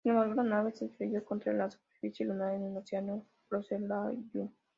[0.03, 4.51] Sin embargo, la nave se estrelló contra la superficie lunar en el Oceanus Procellarum.